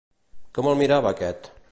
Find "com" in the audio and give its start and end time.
0.57-0.69